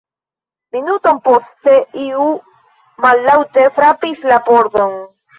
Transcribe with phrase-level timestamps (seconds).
[0.75, 2.23] Minuton poste iu
[3.05, 4.97] mallaŭte frapis la pordon.